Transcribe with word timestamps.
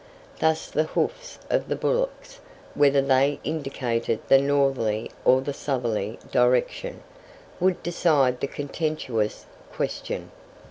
Thus 0.39 0.67
the 0.71 0.85
hoofs 0.85 1.37
of 1.51 1.67
the 1.67 1.75
bullocks, 1.75 2.39
whether 2.73 3.03
they 3.03 3.39
indicated 3.43 4.19
the 4.29 4.41
northerly 4.41 5.11
or 5.23 5.41
the 5.41 5.53
southerly 5.53 6.17
direction, 6.31 7.03
would 7.59 7.83
decide 7.83 8.39
the 8.39 8.47
contentious 8.47 9.45
question. 9.71 10.31